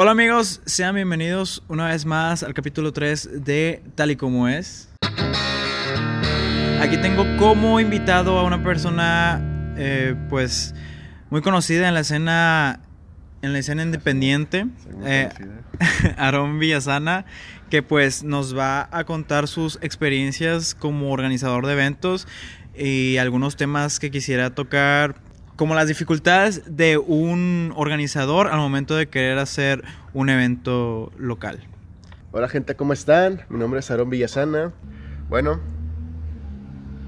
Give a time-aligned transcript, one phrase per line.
[0.00, 4.90] Hola amigos, sean bienvenidos una vez más al capítulo 3 de Tal y como es.
[6.80, 10.72] Aquí tengo como invitado a una persona eh, pues
[11.30, 12.78] muy conocida en la escena
[13.42, 14.66] en la escena independiente,
[15.04, 15.30] eh,
[16.16, 17.24] Aarón Villasana,
[17.68, 22.28] que pues nos va a contar sus experiencias como organizador de eventos
[22.76, 25.16] y algunos temas que quisiera tocar
[25.58, 29.82] como las dificultades de un organizador al momento de querer hacer
[30.14, 31.58] un evento local.
[32.30, 33.40] Hola gente, ¿cómo están?
[33.48, 34.72] Mi nombre es Aarón Villasana.
[35.28, 35.58] Bueno,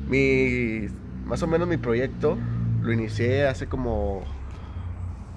[0.09, 0.89] mi,
[1.27, 2.37] más o menos mi proyecto
[2.83, 4.25] lo inicié hace como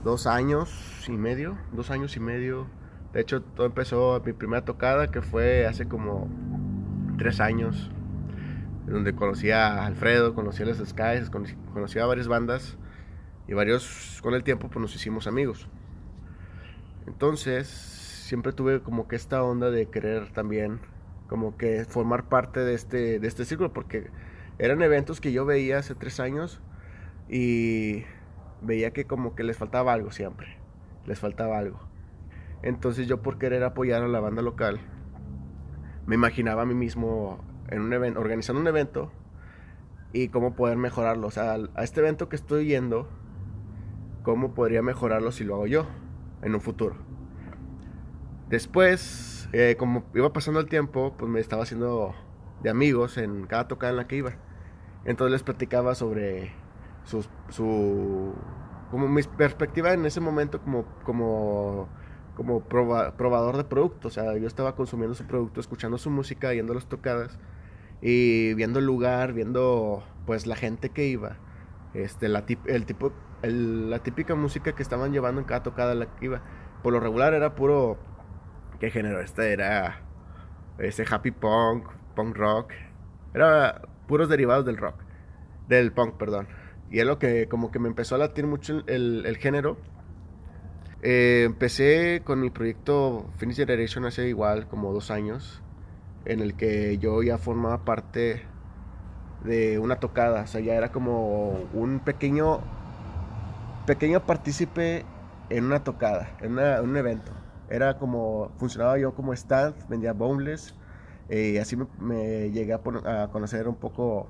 [0.03, 2.65] dos años y medio, dos años y medio.
[3.13, 6.27] De hecho, todo empezó mi primera tocada que fue hace como
[7.19, 7.91] tres años,
[8.87, 12.75] donde conocí a Alfredo, conocí a los Skies, conocí a varias bandas
[13.47, 15.67] y varios, con el tiempo, pues nos hicimos amigos.
[17.07, 20.79] Entonces, siempre tuve como que esta onda de querer también,
[21.27, 24.09] como que formar parte de este, de este círculo, porque
[24.59, 26.61] eran eventos que yo veía hace tres años
[27.29, 28.03] y
[28.61, 30.57] veía que como que les faltaba algo siempre,
[31.05, 31.79] les faltaba algo.
[32.61, 34.79] Entonces yo por querer apoyar a la banda local,
[36.05, 39.11] me imaginaba a mí mismo en un evento, organizando un evento
[40.13, 41.27] y cómo poder mejorarlo.
[41.27, 43.09] O sea, a este evento que estoy yendo,
[44.23, 45.85] cómo podría mejorarlo si lo hago yo
[46.41, 46.95] en un futuro.
[48.49, 52.13] Después, eh, como iba pasando el tiempo, pues me estaba haciendo
[52.61, 54.33] de amigos en cada tocada en la que iba.
[55.05, 56.51] Entonces les platicaba sobre
[57.03, 58.33] su, su
[58.91, 61.89] como mi perspectiva en ese momento como, como,
[62.35, 64.07] como probador de producto.
[64.07, 67.39] O sea, yo estaba consumiendo su producto, escuchando su música, yendo a las tocadas
[68.01, 71.37] y viendo el lugar, viendo pues la gente que iba,
[71.93, 73.13] este, la, el tipo
[73.43, 76.41] la típica música que estaban llevando en cada tocada la que iba.
[76.81, 77.97] Por lo regular era puro.
[78.79, 79.19] ¿Qué género?
[79.19, 80.01] Este era.
[80.77, 82.71] Ese happy punk, punk rock.
[83.33, 84.95] Era puros derivados del rock.
[85.67, 86.47] Del punk, perdón.
[86.89, 89.77] Y es lo que como que me empezó a latir mucho el, género.
[91.01, 95.61] Eh, empecé con mi proyecto Finish Generation hace igual como dos años.
[96.25, 98.43] En el que yo ya formaba parte
[99.43, 100.43] de una tocada.
[100.43, 102.61] O sea, ya era como un pequeño
[103.85, 105.05] pequeño partícipe
[105.49, 107.31] en una tocada, en, un evento.
[107.69, 110.75] Era como, funcionaba yo como stand, vendía boneless,
[111.29, 114.27] y así me, llegué a, conocer un poco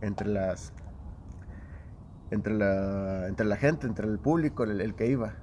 [0.00, 0.72] entre las,
[2.30, 5.34] entre la, entre la gente, entre el público, el, que iba.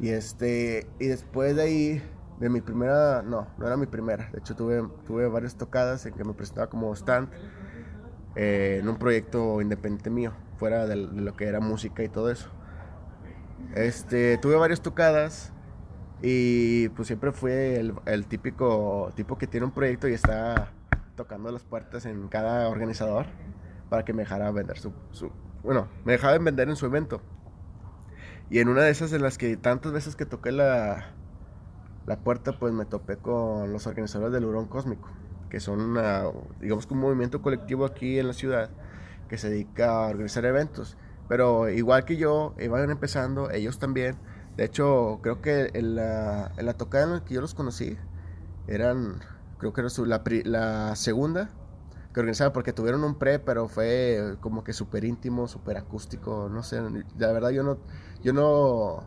[0.00, 2.02] Y este, y después de ahí,
[2.40, 6.14] de mi primera, no, no era mi primera, de hecho tuve, tuve varias tocadas en
[6.14, 7.28] que me presentaba como stand
[8.34, 12.50] eh, en un proyecto independiente mío fuera de, lo que era música y todo eso.
[13.74, 15.52] Este, tuve varias tocadas
[16.22, 20.72] y pues siempre fue el, típico tipo que tiene un proyecto y está
[21.16, 23.26] tocando las puertas en cada organizador
[23.88, 24.92] para que me dejara vender su,
[25.62, 27.20] bueno, me dejaba vender en su evento.
[28.50, 31.12] Y en una de esas en las que tantas veces que toqué la,
[32.06, 35.08] la puerta, pues me topé con los organizadores del Hurón Cósmico,
[35.48, 36.24] que son una,
[36.60, 38.70] digamos un movimiento colectivo aquí en la ciudad
[39.28, 40.96] que se dedica a organizar eventos.
[41.28, 44.16] Pero igual que yo, iban empezando, ellos también.
[44.56, 47.96] De hecho, creo que en la, en tocada en la que yo los conocí,
[48.66, 49.20] eran,
[49.58, 51.50] creo que era la, la segunda
[52.14, 56.62] que organizaban porque tuvieron un pre, pero fue como que súper íntimo, súper acústico, no
[56.62, 56.80] sé,
[57.18, 57.78] la verdad yo no,
[58.22, 59.02] yo no,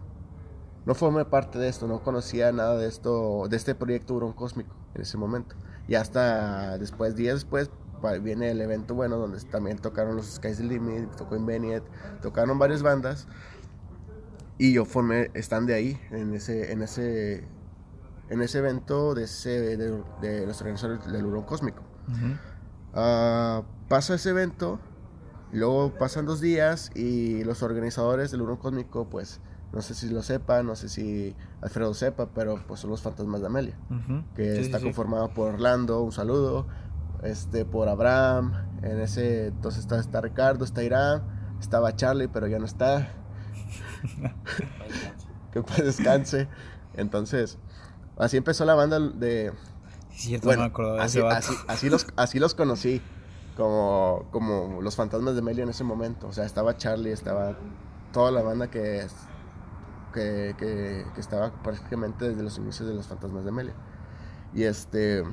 [0.85, 4.75] no formé parte de esto, no conocía nada de esto, de este proyecto Hurón Cósmico
[4.93, 5.55] en ese momento.
[5.87, 7.71] Y hasta después, días después,
[8.21, 11.83] viene el evento bueno donde también tocaron los Skies the Limit, tocó Inveniet,
[12.21, 13.27] tocaron varias bandas
[14.57, 17.47] y yo formé stand de ahí en ese en ese
[18.29, 21.81] en ese evento de ese de, los organizadores del Hurón Cósmico.
[22.93, 24.79] Ah, pasa ese evento,
[25.51, 29.39] luego pasan dos días y los organizadores del Hurón Cósmico pues
[29.73, 33.41] no sé si lo sepan, no sé si Alfredo sepa, pero pues son los fantasmas
[33.41, 33.77] de Amelia,
[34.35, 36.67] que está conformado por Orlando, un saludo,
[37.23, 41.23] este, por Abraham, en ese entonces está, está Ricardo, está Irán,
[41.59, 43.09] estaba Charlie, pero ya no está.
[45.51, 46.47] que pues descanse.
[46.93, 47.57] Entonces,
[48.17, 49.53] así empezó la banda de...
[50.11, 51.21] Cierto, no me acuerdo de así,
[51.67, 53.03] así, los, así los conocí,
[53.55, 56.27] como, como los fantasmas de Melia en ese momento.
[56.27, 57.55] O sea, estaba Charlie, estaba
[58.11, 59.05] toda la banda que,
[60.13, 63.73] que, que, que estaba prácticamente desde los inicios de los fantasmas de Melia.
[64.55, 65.23] Y este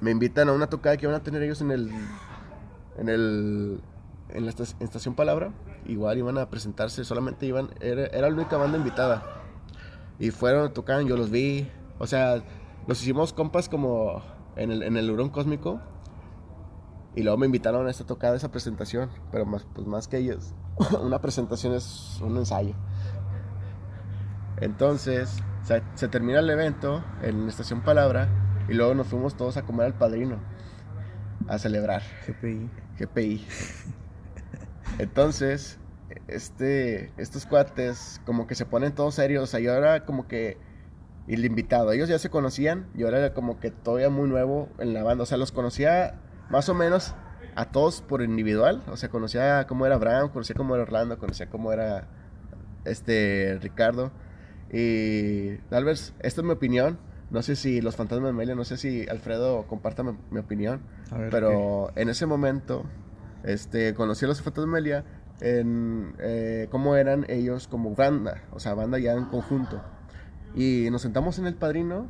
[0.00, 1.90] me invitan a una tocada que van a tener ellos en el
[2.98, 3.80] en el
[4.28, 5.52] en la estación Palabra
[5.86, 9.40] igual iban a presentarse solamente iban era, la única banda invitada
[10.20, 11.66] Y fueron, tocaron, yo los vi.
[11.98, 12.42] O sea,
[12.86, 14.22] nos hicimos compas como
[14.54, 15.80] en el, en el Hurón Cósmico.
[17.16, 19.08] Y luego me invitaron a esta tocada, esa presentación.
[19.32, 20.52] Pero más, pues más que ellos,
[21.02, 22.74] una presentación es un ensayo.
[24.60, 28.28] Entonces, se, se termina el evento en Estación Palabra.
[28.70, 30.38] Y luego nos fuimos todos a comer al padrino.
[31.48, 32.02] A celebrar.
[32.28, 32.70] GPI.
[33.00, 33.44] GPI.
[34.98, 35.78] Entonces,
[36.28, 39.42] este, estos cuates como que se ponen todos serios.
[39.42, 40.56] O sea, yo era como que
[41.26, 41.90] el invitado.
[41.90, 42.86] Ellos ya se conocían.
[42.94, 45.24] Yo era como que todavía muy nuevo en la banda.
[45.24, 47.16] O sea, los conocía más o menos
[47.56, 48.84] a todos por individual.
[48.86, 52.06] O sea, conocía cómo era Abraham, conocía cómo era Orlando, conocía cómo era
[52.84, 54.12] este Ricardo.
[54.72, 57.09] Y tal vez, esta es mi opinión.
[57.30, 60.82] No sé si los fantasmas de Amelia, no sé si Alfredo comparta mi, mi opinión.
[61.10, 62.84] Ver, pero en ese momento,
[63.44, 65.04] este, conocí a los fantasmas de Amelia
[65.40, 69.80] en eh, cómo eran ellos como banda, o sea, banda ya en conjunto.
[70.54, 72.08] Y nos sentamos en el padrino.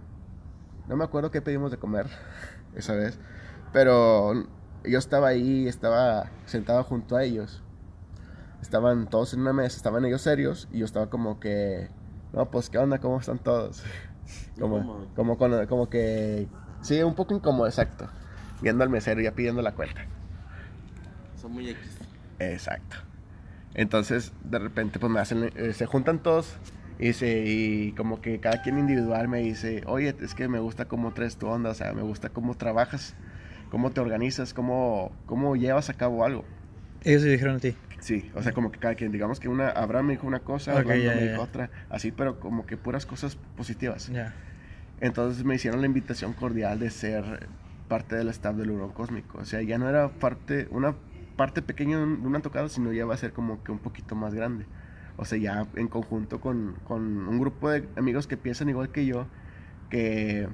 [0.88, 2.06] No me acuerdo qué pedimos de comer
[2.74, 3.18] esa vez.
[3.72, 4.32] Pero
[4.84, 7.62] yo estaba ahí, estaba sentado junto a ellos.
[8.62, 10.68] Estaban todos en una mesa, estaban ellos serios.
[10.72, 11.88] Y yo estaba como que.
[12.32, 12.98] No, pues, ¿qué onda?
[12.98, 13.82] ¿Cómo están todos?
[14.58, 16.46] Como, como, con- como que.
[16.82, 18.08] Sí, un poco incómodo, exacto.
[18.62, 20.02] Viendo al mesero, ya pidiendo la cuenta.
[21.40, 21.98] Son muy X.
[22.38, 22.96] Exacto.
[23.74, 26.56] Entonces, de repente, pues me hacen, eh, se juntan todos
[26.98, 30.86] y, se, y como que cada quien individual me dice, oye, es que me gusta
[30.86, 33.14] cómo traes tu onda, o sea, me gusta cómo trabajas,
[33.70, 36.44] cómo te organizas, cómo, cómo llevas a cabo algo.
[37.04, 37.76] Ellos se dijeron a ti.
[38.00, 40.72] Sí, o sea, como que cada quien, digamos que una, Abraham me dijo una cosa,
[40.72, 41.40] Ok, Orlando ya, me dijo ya.
[41.40, 44.08] otra, así, pero como que puras cosas positivas.
[44.08, 44.34] Ya.
[45.00, 47.48] Entonces me hicieron la invitación cordial de ser
[47.88, 49.38] parte del staff del Hurón Cósmico.
[49.38, 50.94] O sea, ya no era parte, una
[51.36, 54.34] parte pequeña de una tocada, sino ya va a ser como que un poquito más
[54.34, 54.66] grande.
[55.16, 59.06] O sea, ya en conjunto con, con un grupo de amigos que piensan igual que
[59.06, 59.26] yo,
[59.90, 60.48] que,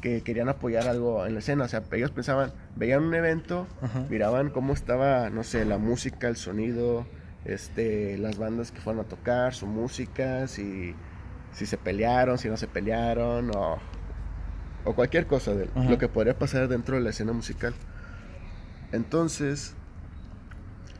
[0.00, 1.64] que querían apoyar algo en la escena.
[1.64, 4.04] O sea, ellos pensaban, veían un evento, Ajá.
[4.08, 7.06] miraban cómo estaba, no sé, la música, el sonido,
[7.44, 10.94] este, las bandas que fueron a tocar, su música, si,
[11.52, 13.78] si se pelearon, si no se pelearon, o,
[14.84, 15.90] o cualquier cosa de Ajá.
[15.90, 17.74] lo que podría pasar dentro de la escena musical.
[18.92, 19.74] Entonces,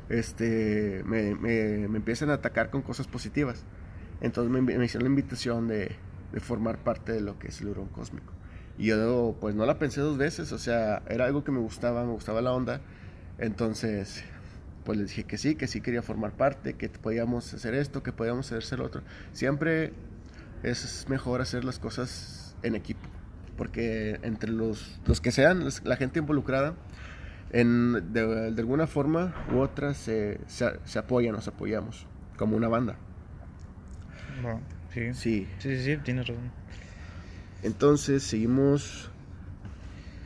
[0.09, 3.65] este, me, me- me empiezan a atacar con cosas positivas.
[4.21, 5.97] Entonces me, me hicieron la invitación de,
[6.33, 8.33] de formar parte de lo que es el Hurón Cósmico.
[8.79, 12.05] Y yo, pues no la pensé dos veces, o sea, era algo que me gustaba,
[12.05, 12.81] me gustaba la onda.
[13.39, 14.25] Entonces,
[14.85, 18.13] pues les dije que sí, que sí quería formar parte, que podíamos hacer esto, que
[18.13, 19.03] podíamos hacer lo otro.
[19.33, 19.93] Siempre
[20.63, 23.09] es mejor hacer las cosas en equipo,
[23.57, 26.75] porque entre los, los que sean, la gente involucrada,
[27.53, 32.07] en, de, de alguna forma u otra se, se, se apoyan, nos apoyamos,
[32.37, 32.97] como una banda.
[34.43, 34.61] Bueno,
[34.93, 35.13] sí.
[35.13, 36.51] Sí, Sí, sí, sí, tienes razón.
[37.63, 39.11] Entonces seguimos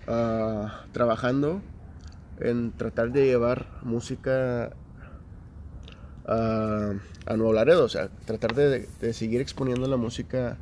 [0.07, 1.61] ah, trabajando
[2.41, 4.73] en tratar de llevar música
[6.27, 6.93] a,
[7.27, 10.59] a Nuevo Laredo, o sea, tratar de, seguir exponiendo la música,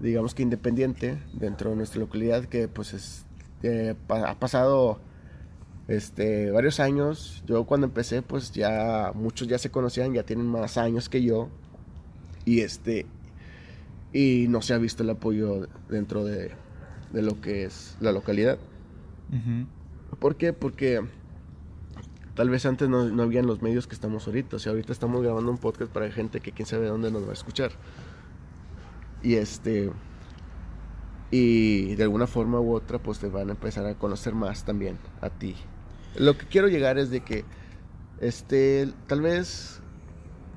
[0.00, 3.26] digamos que independiente dentro de nuestra localidad, que pues es,
[3.62, 4.98] eh, ha pasado
[5.88, 7.42] este, varios años.
[7.46, 11.48] Yo cuando empecé, pues ya muchos ya se conocían, ya tienen más años que yo,
[12.44, 13.06] y este,
[14.14, 16.52] y no se ha visto el apoyo dentro de,
[17.12, 18.58] de lo que es la localidad.
[20.20, 20.52] ¿Por qué?
[20.52, 21.04] Porque
[22.36, 24.56] tal vez antes no, no habían los medios que estamos ahorita.
[24.56, 27.30] O sea, ahorita estamos grabando un podcast para gente que quién sabe dónde nos va
[27.30, 27.72] a escuchar.
[29.20, 29.90] Y este.
[31.32, 34.96] Y de alguna forma u otra, pues te van a empezar a conocer más también
[35.20, 35.56] a ti.
[36.16, 37.44] Lo que quiero llegar es de que.
[38.20, 38.92] Este.
[39.08, 39.80] Tal vez.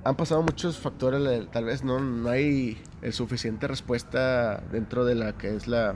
[0.08, 5.38] Han pasado muchos factores, tal vez no, no hay el suficiente respuesta dentro de la
[5.38, 5.96] que es la,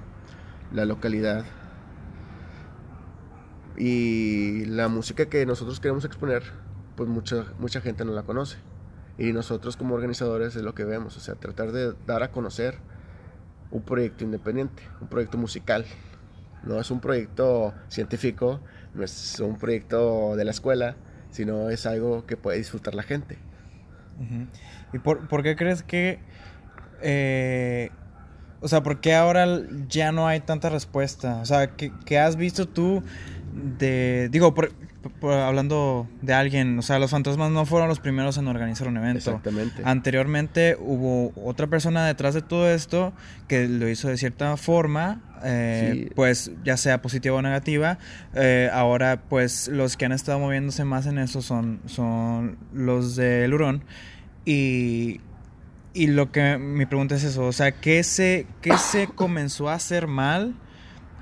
[0.73, 1.45] la localidad
[3.77, 6.43] y la música que nosotros queremos exponer,
[6.97, 8.57] pues mucha, mucha gente no la conoce.
[9.17, 12.79] Y nosotros como organizadores es lo que vemos, o sea, tratar de dar a conocer
[13.71, 15.85] un proyecto independiente, un proyecto musical.
[16.63, 18.59] No es un proyecto científico,
[18.93, 20.97] no es un proyecto de la escuela,
[21.29, 23.39] sino es algo que puede disfrutar la gente.
[24.93, 26.19] ¿Y por, por qué crees que...
[27.01, 27.91] eh,
[28.61, 29.47] o sea, ¿por qué ahora
[29.89, 31.39] ya no hay tanta respuesta?
[31.41, 33.03] O sea, ¿qué, qué has visto tú
[33.51, 34.29] de...
[34.31, 34.73] Digo, por-
[35.23, 39.17] hablando de alguien, o sea, los fantasmas no fueron los primeros en organizar un evento.
[39.31, 39.81] Exactamente.
[39.85, 43.13] Anteriormente hubo otra persona detrás de todo esto
[43.47, 46.09] que lo hizo de cierta forma, eh, Sí.
[46.15, 47.97] pues ya sea positiva o negativa.
[48.35, 53.53] Eh, ahora, pues los que han estado moviéndose más en eso son, son los del
[53.53, 53.83] Hurón.
[54.45, 55.21] Y
[55.93, 59.73] y lo que mi pregunta es eso, o sea, ¿qué se, qué se comenzó a
[59.73, 60.55] hacer mal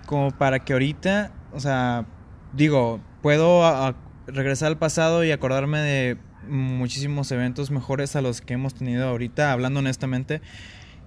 [0.06, 2.06] como para que ahorita, o sea,
[2.54, 3.96] digo, puedo a- a
[4.28, 9.52] regresar al pasado y acordarme de muchísimos eventos mejores a los que hemos tenido ahorita,
[9.52, 10.42] hablando honestamente,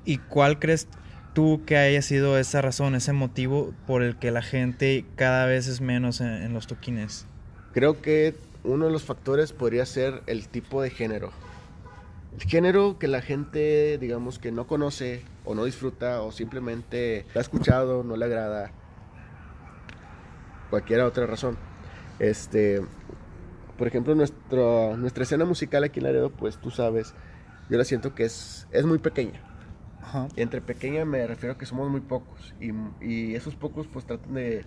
[0.05, 0.89] ¿y cuál crees
[1.33, 5.67] tú que haya sido esa razón, ese motivo por el que la gente cada vez
[5.67, 7.27] es menos en, en los toquines?
[7.73, 11.33] Creo que uno de los factores podría ser el tipo de género.
[12.39, 17.41] El género que la gente, digamos, que no conoce o no disfruta o simplemente lo
[17.41, 18.71] ha escuchado, no le agrada.
[20.71, 21.57] Cualquier otra razón.
[22.23, 22.83] Este,
[23.79, 27.15] por ejemplo, nuestro, nuestra escena musical aquí en Laredo, pues tú sabes,
[27.71, 29.43] yo la siento que es, es muy pequeña.
[30.03, 30.29] Ajá.
[30.37, 32.55] Entre pequeña me refiero a que somos muy pocos.
[32.61, 34.67] Y, y esos pocos pues tratan de,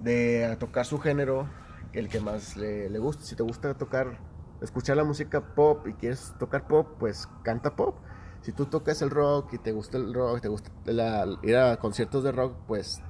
[0.00, 1.48] de tocar su género,
[1.92, 3.24] el que más le, le guste.
[3.24, 4.18] Si te gusta tocar,
[4.60, 7.96] escuchar la música pop y quieres tocar pop, pues canta pop.
[8.42, 11.76] Si tú tocas el rock y te gusta el rock, te gusta la- ir a
[11.78, 13.02] conciertos de rock, pues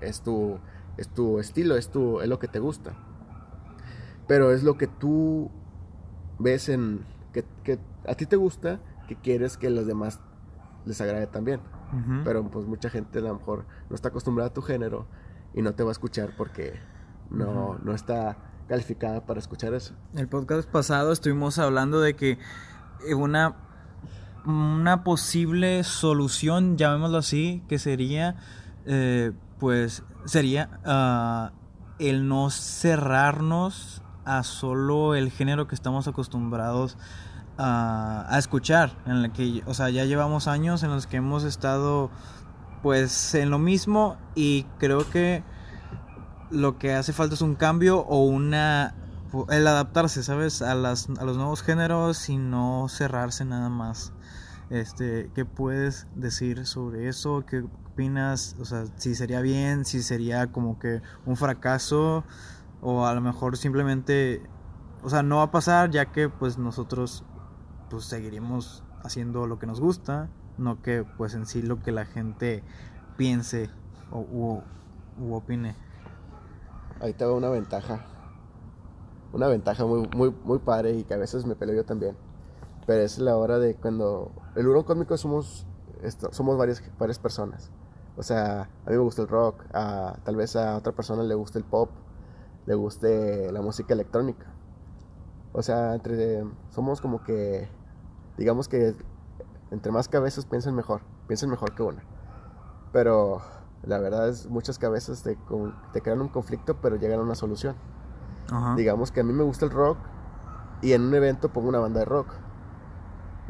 [0.00, 0.60] es tu,
[0.96, 2.94] es tu estilo, es, tu, es lo que te gusta.
[4.26, 5.50] Pero es lo que tú
[6.38, 7.04] ves en...
[7.32, 10.20] que, que a ti te gusta, que quieres que los demás
[10.84, 11.60] les agrade también.
[12.24, 15.08] Pero pues mucha gente a lo mejor no está acostumbrada a tu género
[15.54, 16.74] y no te va a escuchar porque
[17.30, 18.36] no, no está
[18.68, 19.94] calificada para escuchar eso.
[20.14, 22.38] El podcast pasado estuvimos hablando de que
[23.08, 23.56] eh, una,
[24.46, 28.36] una posible solución, llamémoslo así, que sería,
[28.86, 31.52] eh, pues, sería ah,
[31.98, 36.96] el no cerrarnos a solo el género que estamos acostumbrados
[37.58, 41.44] a, a escuchar, en el que, o sea, ya llevamos años en los que hemos
[41.44, 42.10] estado,
[42.82, 45.44] pues, en lo mismo y creo que
[46.50, 48.94] lo que hace falta es un cambio o una
[49.48, 50.62] el adaptarse, ¿sabes?
[50.62, 54.12] A las a los nuevos géneros y no cerrarse nada más.
[54.70, 57.44] Este, ¿qué puedes decir sobre eso?
[57.44, 58.56] ¿Qué opinas?
[58.60, 62.24] O sea, si sería bien, si sería como que un fracaso
[62.80, 64.42] o a lo mejor simplemente
[65.02, 67.24] o sea, no va a pasar ya que pues nosotros
[67.88, 72.04] pues seguiremos haciendo lo que nos gusta, no que pues en sí lo que la
[72.04, 72.62] gente
[73.16, 73.70] piense
[74.10, 75.74] o u, opine.
[77.00, 78.04] Ahí te va una ventaja.
[79.32, 82.16] Una ventaja muy, muy, muy padre y que a veces me peleo yo también.
[82.90, 84.32] Pero es la hora de cuando...
[84.56, 85.64] El hurón cósmico somos,
[86.02, 87.70] esto- somos varias, varias personas.
[88.16, 91.36] O sea, a mí me gusta el rock, a, tal vez a otra persona le
[91.36, 91.88] gusta el pop,
[92.66, 94.46] le guste la música electrónica.
[95.52, 97.68] O sea, entre, somos como que,
[98.36, 98.96] digamos que
[99.70, 102.02] entre más cabezas piensan mejor, piensan mejor que una.
[102.92, 103.40] Pero
[103.84, 105.38] la verdad es muchas cabezas te,
[105.92, 107.76] te crean un conflicto, pero llegan a una solución.
[108.50, 108.74] Ajá.
[108.74, 109.96] Digamos que a mí me gusta el rock
[110.82, 112.26] y en un evento pongo una banda de rock.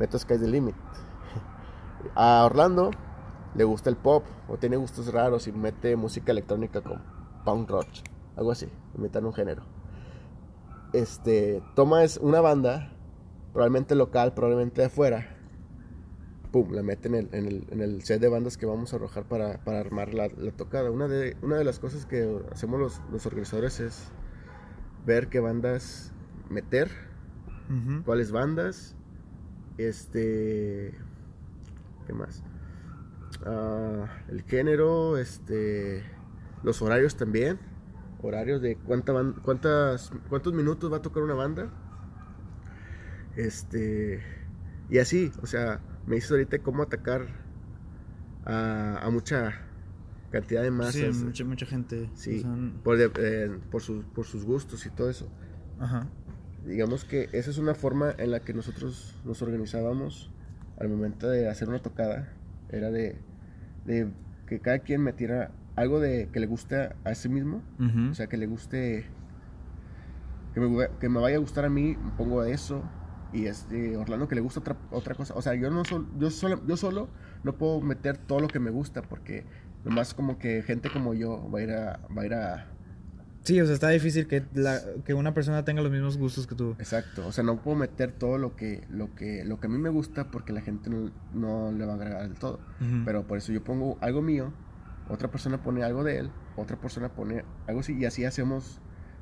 [0.01, 0.75] Meto Sky's the Limit.
[2.17, 2.91] A Orlando
[3.55, 7.03] le gusta el pop o tiene gustos raros y mete música electrónica con
[7.45, 7.87] punk rock,
[8.37, 8.67] algo así,
[8.97, 9.63] inventan un género.
[10.93, 12.93] Este, toma es una banda,
[13.53, 15.37] probablemente local, probablemente de afuera.
[16.51, 18.97] Pum, la mete en el, en el, en el set de bandas que vamos a
[18.97, 20.91] arrojar para, para armar la, la tocada.
[20.91, 24.11] Una de, una de las cosas que hacemos los, los organizadores es
[25.05, 26.13] ver qué bandas
[26.49, 26.91] meter,
[28.05, 28.97] cuáles bandas,
[29.79, 30.95] este,
[32.07, 32.43] ¿qué más?
[33.47, 36.03] Ah, el género, este,
[36.63, 37.59] los horarios también,
[38.23, 39.13] horarios de cuánta
[39.43, 41.71] cuántas, cuántos minutos va a tocar una banda,
[43.37, 44.23] este,
[44.89, 47.27] y así, o sea, me dices ahorita cómo atacar
[48.45, 49.53] a, a mucha
[50.31, 51.17] cantidad de Sí, masas.
[51.23, 52.11] mucha, mucha gente.
[52.15, 55.29] Sí, o sea, por, de- eh, por, sus, por sus gustos y todo eso.
[55.79, 56.09] ajá.
[56.67, 60.31] Digamos que esa es una forma en la que nosotros nos organizábamos
[60.79, 62.29] al momento de hacer una tocada.
[62.71, 63.17] Era de,
[63.87, 64.09] de
[64.47, 67.63] que cada quien metiera algo de que le guste a sí mismo.
[68.11, 69.07] O sea, que le guste,
[70.55, 72.83] que me, gu- que me vaya a gustar a mí, pongo eso.
[73.33, 75.35] Y este, Orlando que le gusta otra, otra cosa.
[75.35, 77.09] O sea, yo, no sol- yo, solo, yo solo
[77.45, 79.45] no puedo meter todo lo que me gusta porque
[79.85, 82.01] nomás como que gente como yo va a ir a...
[82.17, 82.67] Va a ir a
[83.43, 86.55] Sí, o sea, está difícil que, la, que una persona tenga los mismos gustos que
[86.55, 86.77] tú.
[86.79, 89.79] Exacto, o sea, no puedo meter todo lo que, lo que, lo que a mí
[89.79, 92.61] me gusta porque la gente no, no le va a agregar del todo.
[92.81, 93.03] Ujú.
[93.05, 94.53] Pero por eso yo pongo algo mío,
[95.09, 98.79] otra persona pone algo de él, otra persona pone algo así, y así hacemos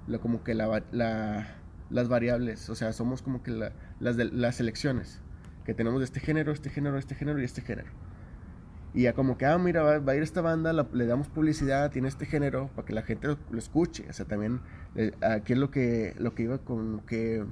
[0.09, 1.55] lo, como que la, la-
[1.91, 5.21] las variables, o sea, somos como que la- las, de, las selecciones
[5.65, 7.89] que tenemos de este género, este género, este género y este género.
[8.95, 11.29] Y ya como que, ah, mira, va, va a ir esta banda, la- le damos
[11.29, 14.07] publicidad, tiene este género, para que la gente lo, lo escuche.
[14.09, 14.61] O sea, también,
[14.97, 17.45] eh, aquí es lo que, lo que iba con que,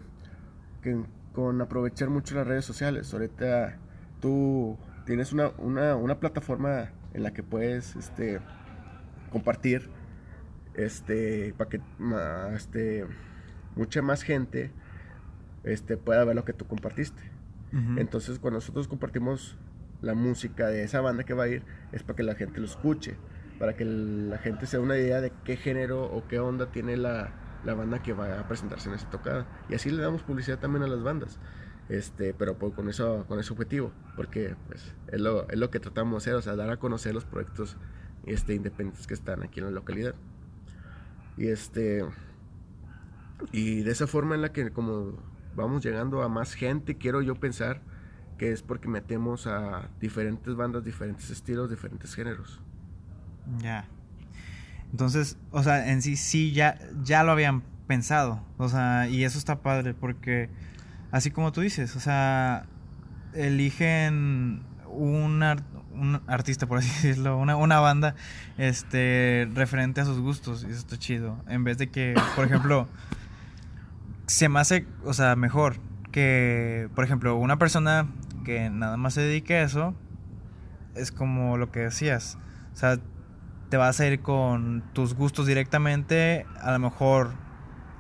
[0.83, 1.03] que
[1.35, 3.13] con aprovechar mucho las redes sociales.
[3.13, 3.77] Ahorita
[4.21, 8.41] tú tienes una, una, una plataforma en la que puedes este,
[9.31, 9.91] compartir
[10.75, 11.81] este, para que
[12.55, 13.07] este,
[13.77, 14.71] mucha más gente
[15.65, 17.23] este, pueda ver lo que tú compartiste.
[17.99, 19.59] Entonces, cuando nosotros compartimos
[20.03, 21.63] la música de esa banda que va a ir,
[21.93, 23.17] es para que la gente lo escuche,
[23.59, 26.97] para que la gente se dé una idea de qué género o qué onda tiene
[26.97, 27.33] la,
[27.65, 29.47] la banda que va a presentarse en esa tocada.
[29.69, 31.39] Y así le damos publicidad también a las bandas.
[31.89, 35.79] Este, pero pues, con eso con ese objetivo, porque pues, es, lo, es lo que
[35.79, 37.77] tratamos de hacer, o sea, dar a conocer los proyectos
[38.25, 40.15] este, independientes que están aquí en la localidad.
[41.37, 42.05] Y este
[43.53, 45.13] y de esa forma en la que como
[45.55, 47.83] vamos llegando a más gente, quiero yo pensar
[48.39, 52.61] que es porque metemos a diferentes bandas, diferentes estilos, diferentes géneros.
[53.63, 53.87] Ya.
[54.91, 58.43] Entonces, o sea, en sí sí ya, ya lo habían pensado.
[58.59, 60.49] O sea, y eso está padre porque,
[61.13, 62.67] así como tú dices, o sea,
[63.35, 65.63] eligen un, ar-
[65.93, 68.15] un artista, por así decirlo, una, una banda
[68.59, 70.63] este, referente a sus gustos.
[70.65, 71.39] Y eso está chido.
[71.49, 72.89] En vez de que, por ejemplo,
[74.27, 75.77] se me hace, o sea, mejor
[76.13, 78.07] que, por ejemplo, una persona
[78.47, 79.93] que nada más se dedique a eso,
[80.95, 82.39] es como lo que decías.
[82.73, 83.01] O sea,
[83.71, 87.33] te vas a ir con tus gustos directamente, a lo mejor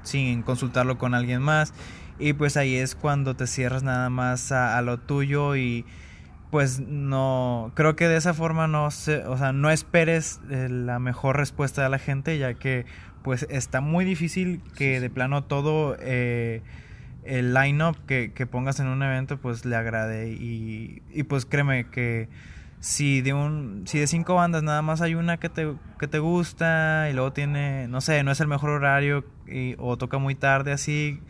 [0.04, 1.74] sin consultarlo con alguien más.
[2.20, 5.84] Y pues ahí es cuando te cierras nada más a, a lo tuyo y
[6.52, 11.00] pues no, creo que de esa forma no se, o sea, no esperes eh, la
[11.00, 12.86] mejor respuesta de la gente, ya que
[13.24, 16.62] pues está muy difícil que de plano todo eh,
[17.26, 21.88] el line-up que, que pongas en un evento pues le agrade y, y pues créeme
[21.90, 22.28] que
[22.80, 26.18] si de un si de cinco bandas nada más hay una que te, que te
[26.18, 30.34] gusta y luego tiene no sé no es el mejor horario y- o toca muy
[30.34, 31.20] tarde así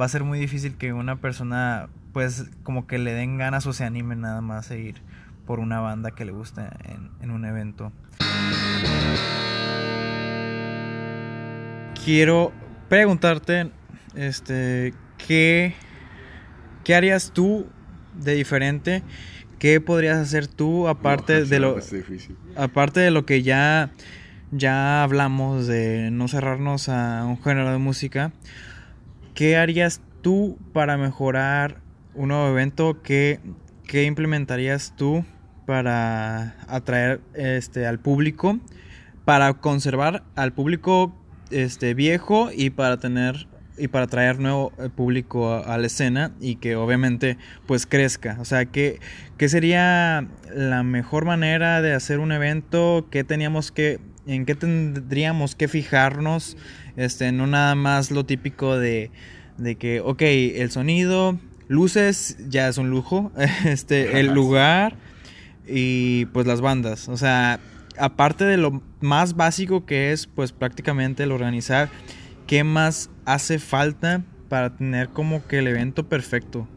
[0.00, 3.72] va a ser muy difícil que una persona pues como que le den ganas o
[3.72, 5.02] se anime nada más a ir
[5.46, 7.92] por una banda que le gusta en, en un evento.
[12.04, 12.52] Quiero
[12.88, 13.70] preguntarte
[14.14, 15.74] este qué
[16.84, 17.66] qué harías tú
[18.14, 19.02] de diferente
[19.58, 21.78] qué podrías hacer tú aparte de lo
[22.56, 23.90] aparte de lo que ya
[24.56, 28.32] ya hablamos de no cerrarnos a un género de música,
[29.34, 31.80] ¿qué harías tú para mejorar
[32.14, 33.02] un nuevo evento?
[33.02, 33.40] ¿Qué,
[33.86, 35.24] qué implementarías tú
[35.66, 38.60] para atraer este al público?
[39.24, 41.14] Para conservar al público
[41.50, 46.32] este viejo y para tener y para traer nuevo eh, público a, a la escena
[46.40, 48.36] y que obviamente pues crezca.
[48.40, 49.00] O sea, ¿qué,
[49.36, 53.06] ¿qué sería la mejor manera de hacer un evento?
[53.10, 56.56] ¿Qué teníamos que, en qué tendríamos que fijarnos?
[56.96, 59.10] Este, no nada más lo típico de,
[59.58, 63.32] de que, ok, el sonido, luces ya es un lujo,
[63.64, 64.96] este, el lugar
[65.66, 67.08] y pues las bandas.
[67.08, 67.58] O sea,
[67.98, 71.88] aparte de lo más básico que es pues prácticamente el organizar,
[72.46, 76.68] ¿qué más hace falta para tener como que el evento perfecto?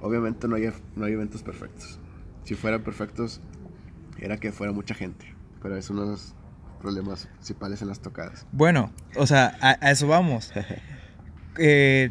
[0.00, 1.98] Obviamente no hay, no hay eventos perfectos.
[2.44, 3.40] Si fueran perfectos,
[4.18, 5.34] era que fuera mucha gente.
[5.62, 6.34] Pero es uno de los
[6.80, 8.46] problemas principales en las tocadas.
[8.52, 10.52] Bueno, o sea, a, a eso vamos.
[11.58, 12.10] Eh,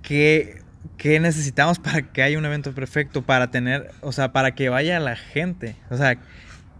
[0.00, 0.62] ¿qué,
[0.96, 3.20] qué necesitamos para que haya un evento perfecto?
[3.20, 5.76] Para tener, o sea, para que vaya la gente.
[5.90, 6.18] O sea,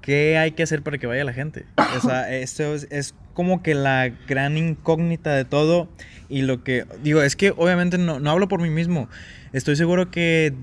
[0.01, 1.67] ¿qué hay que hacer para que vaya la gente?
[1.95, 5.89] O sea, esto es, es como que la gran incógnita de todo.
[6.29, 9.09] Y lo que digo, es que obviamente no, no hablo por mí mismo.
[9.53, 10.55] Estoy seguro que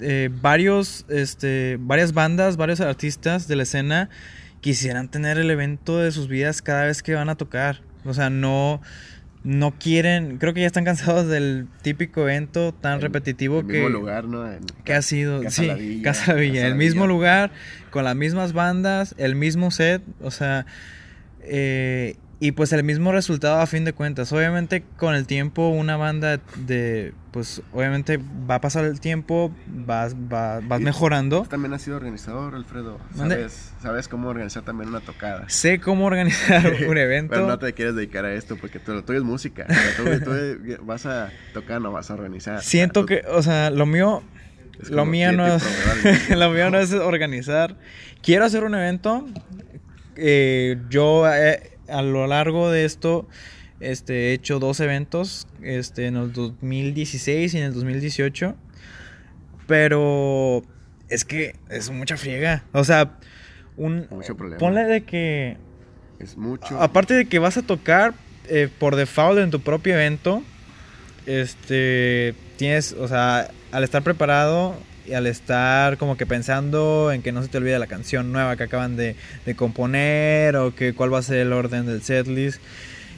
[0.00, 4.08] eh, varios, este, varias bandas, varios artistas de la escena
[4.60, 7.80] quisieran tener el evento de sus vidas cada vez que van a tocar.
[8.04, 8.80] O sea, no,
[9.44, 13.72] no quieren, creo que ya están cansados del típico evento tan El- repetitivo el que,
[13.74, 14.50] mismo lugar, ¿no?
[14.50, 17.02] En- que ha sido, Casa sí, La Villa, Casa La Villa, Casa el La mismo
[17.02, 17.14] Villa.
[17.14, 17.50] lugar,
[17.90, 20.64] con las mismas bandas, el mismo set, o sea,
[21.48, 24.32] eh, y pues el mismo resultado a fin de cuentas.
[24.32, 30.14] Obviamente con el tiempo una banda de, pues obviamente va a pasar el tiempo, vas,
[30.14, 31.42] va- vas mejorando.
[31.42, 33.00] Tú también has sido organizador, Alfredo.
[33.16, 35.48] ¿Sabes, sabes cómo organizar también una tocada.
[35.48, 37.34] Sé cómo organizar un evento.
[37.34, 39.66] Pero no te quieres dedicar a esto porque tú, lo tuyo es música.
[39.96, 40.30] Tú, tú
[40.84, 42.62] vas a tocar, no vas a organizar.
[42.62, 44.22] Siento que, o sea, lo mío,
[44.90, 45.64] lo mío no es,
[46.30, 47.74] lo mío no es organizar.
[48.22, 49.26] Quiero hacer un evento.
[50.18, 53.28] Eh, yo eh, a lo largo de esto,
[53.80, 58.54] este, he hecho dos eventos, este, en el 2016 y en el 2018.
[59.66, 60.62] Pero
[61.08, 62.64] es que es mucha friega.
[62.72, 63.18] O sea,
[63.76, 64.58] un, Mucho problema.
[64.58, 65.56] ponle de que
[66.18, 66.80] Es mucho.
[66.80, 68.14] Aparte de que vas a tocar
[68.48, 70.42] eh, por default en tu propio evento,
[71.26, 74.74] este, tienes, o sea, al estar preparado
[75.08, 78.56] y al estar como que pensando en que no se te olvide la canción nueva
[78.56, 79.16] que acaban de,
[79.46, 82.60] de componer o que cuál va a ser el orden del setlist,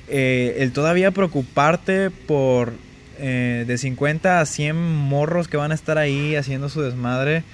[0.09, 2.72] eh, el todavía preocuparte por
[3.18, 7.44] eh, de 50 a 100 morros que van a estar ahí haciendo su desmadre,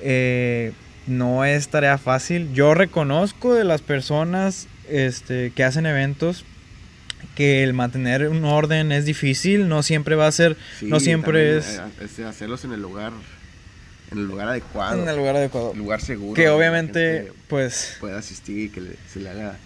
[0.00, 0.72] eh,
[1.06, 2.52] no es tarea fácil.
[2.52, 6.44] Yo reconozco de las personas este, que hacen eventos
[7.34, 11.58] que el mantener un orden es difícil, no siempre va a ser, Sí, no siempre
[11.58, 13.12] es eh, este, hacerlos en el lugar,
[14.12, 15.72] en el lugar adecuado, en el lugar adecuado.
[15.72, 16.34] el lugar seguro.
[16.34, 19.56] Que obviamente, pues, pueda asistir y que le- se le haga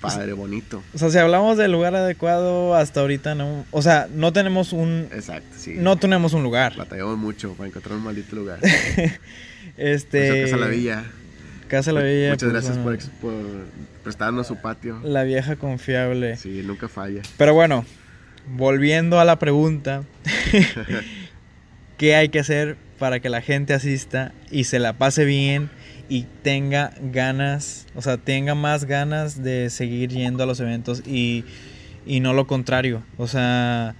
[0.00, 0.82] padre, bonito.
[0.94, 5.08] o sea, si hablamos del lugar adecuado, hasta ahorita no, o sea, no tenemos un,
[5.12, 5.74] Exacto, sí.
[5.76, 6.74] no tenemos un lugar.
[6.76, 8.58] Batallamos mucho para encontrar un maldito lugar.
[9.76, 11.04] Este, Por eso Casa La Villa.
[11.68, 12.30] Casa La Villa.
[12.30, 15.00] Muchas pues, gracias por, bueno, por prestarnos su patio.
[15.02, 16.36] La vieja confiable.
[16.36, 17.22] Sí, nunca falla.
[17.38, 17.86] Pero bueno,
[18.56, 20.02] volviendo a la pregunta,
[21.96, 25.70] ¿qué hay que hacer para que la gente asista y se la pase bien
[26.08, 31.44] y tenga ganas, o sea, tenga más ganas de seguir yendo a los eventos y,
[32.06, 33.02] y no lo contrario?
[33.16, 33.94] O sea,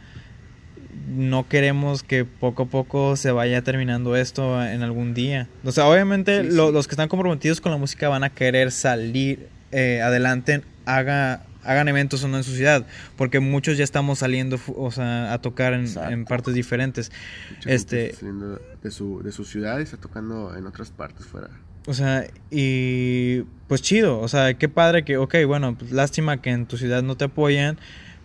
[1.08, 5.48] no queremos que poco a poco se vaya terminando esto en algún día.
[5.64, 6.72] O sea, obviamente Sí, lo- sí.
[6.74, 11.88] los que están comprometidos con la música van a querer salir eh, adelante, haga, hagan
[11.88, 15.72] eventos o no en su ciudad, porque muchos ya estamos saliendo o sea, a tocar
[15.74, 17.10] en, en partes diferentes.
[17.56, 21.48] Mucha Este- saliendo de su, de su ciudad y está tocando en otras partes fuera.
[21.86, 26.50] O sea, y pues chido, o sea, qué padre que, ok, bueno, pues lástima que
[26.50, 27.78] en tu ciudad no te apoyan,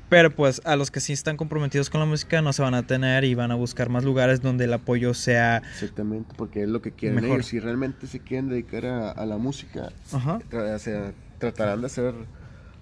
[0.10, 2.86] pero pues a los que sí están comprometidos con la música no se van a
[2.86, 5.64] tener y van a buscar más lugares donde el apoyo sea...
[5.74, 7.38] Exactamente, porque es lo que quieren Mejor.
[7.38, 7.48] ellos.
[7.48, 10.40] Si realmente se quieren dedicar a, a la música, Ajá.
[10.52, 12.14] tra- o sea, tratarán de hacer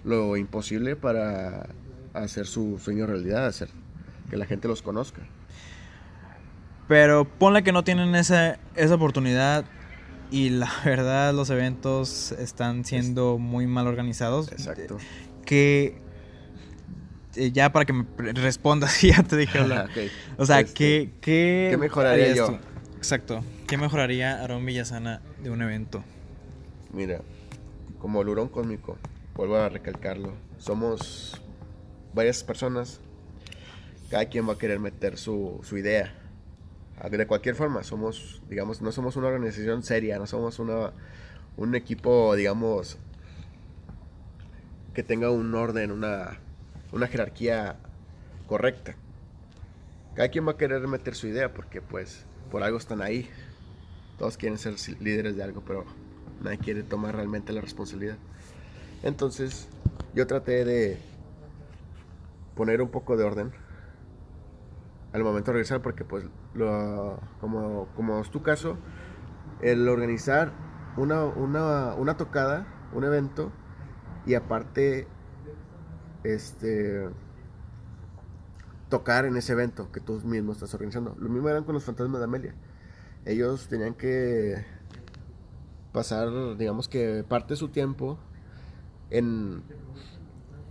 [0.04, 1.68] lo imposible para
[2.12, 3.68] hacer su sueño realidad, hacer
[4.30, 5.22] que la gente los conozca.
[6.88, 9.64] Pero ponle que no tienen esa, esa oportunidad
[10.30, 14.52] y la verdad los eventos están siendo muy mal organizados.
[14.52, 14.98] Exacto.
[15.44, 15.98] Que
[17.36, 19.88] eh, ya para que me respondas, ya te dije hablar.
[19.90, 20.10] Ok.
[20.38, 22.46] O sea, Este, ¿qué, qué, ¿qué mejoraría yo?
[22.48, 22.58] tú?
[22.96, 23.42] Exacto.
[23.66, 26.04] ¿Qué mejoraría Aarón Villasana de un evento?
[26.92, 27.20] Mira,
[27.98, 28.98] como el hurón cósmico,
[29.34, 31.40] vuelvo a recalcarlo, somos
[32.14, 33.00] varias personas,
[34.10, 36.14] cada quien va a querer meter su, su idea.
[37.00, 40.92] Ah, De cualquier forma, somos, digamos, no somos una organización seria, no somos una,
[41.56, 42.98] un equipo, digamos,
[44.94, 46.38] que tenga un orden, una,
[46.92, 47.76] una jerarquía
[48.46, 48.94] correcta.
[50.14, 53.28] Cada quien va a querer meter su idea porque pues por algo están ahí.
[54.16, 55.84] Todos quieren ser líderes de algo, pero
[56.40, 58.16] nadie quiere tomar realmente la responsabilidad.
[59.04, 59.68] Entonces,
[60.14, 60.98] yo traté de
[62.54, 63.52] poner un poco de orden
[65.12, 68.78] al momento de regresar, porque pues, lo, como, como es tu caso,
[69.60, 70.52] el organizar
[70.96, 73.52] una, una, una tocada, un evento,
[74.24, 75.06] y aparte,
[76.22, 77.06] este,
[78.88, 81.14] tocar en ese evento que tú mismo estás organizando.
[81.18, 82.54] Lo mismo eran con los fantasmas de Amelia.
[83.26, 84.64] Ellos tenían que
[85.92, 88.18] pasar, digamos que parte de su tiempo
[89.10, 89.62] en,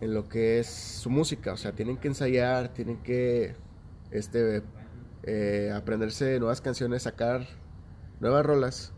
[0.01, 1.53] en lo que es su música.
[1.53, 3.55] O sea, tienen que ensayar, tienen que
[4.11, 4.63] este,
[5.23, 7.47] eh, aprenderse nuevas canciones, sacar
[8.19, 8.93] nuevas rolas.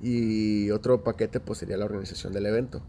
[0.00, 2.82] Y otro paquete pues sería la organización del evento.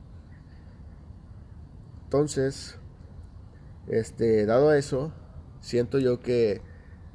[2.06, 2.78] Entonces,
[3.88, 5.14] este, dado eso,
[5.62, 6.62] siento yo que